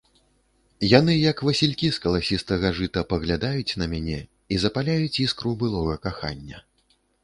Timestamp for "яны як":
0.99-1.43